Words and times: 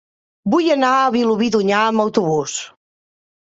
Vull 0.53 0.69
anar 0.75 0.89
a 1.01 1.11
Vilobí 1.17 1.51
d'Onyar 1.57 1.83
amb 1.91 2.05
autobús. 2.05 2.57